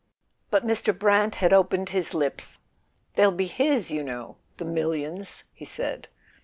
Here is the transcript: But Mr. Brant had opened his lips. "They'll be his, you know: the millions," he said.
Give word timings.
But 0.49 0.65
Mr. 0.65 0.97
Brant 0.97 1.35
had 1.35 1.53
opened 1.53 1.89
his 1.89 2.15
lips. 2.15 2.57
"They'll 3.13 3.31
be 3.31 3.45
his, 3.45 3.91
you 3.91 4.01
know: 4.03 4.37
the 4.57 4.65
millions," 4.65 5.43
he 5.53 5.63
said. 5.63 6.07